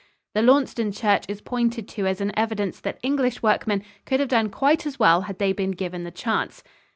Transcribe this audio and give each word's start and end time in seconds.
The 0.33 0.41
Launceston 0.41 0.91
church 0.91 1.25
is 1.27 1.41
pointed 1.41 1.87
to 1.89 2.07
as 2.07 2.19
an 2.21 2.31
evidence 2.35 2.79
that 2.79 2.97
English 3.03 3.43
workmen 3.43 3.83
could 4.03 4.19
have 4.19 4.29
done 4.29 4.49
quite 4.49 4.87
as 4.87 4.97
well 4.97 5.21
had 5.29 5.37
they 5.37 5.53
been 5.53 5.73
given 5.73 6.05
the 6.05 6.09
chance. 6.09 6.63